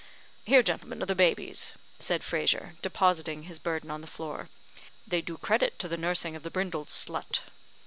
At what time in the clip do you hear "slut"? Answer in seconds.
6.87-7.41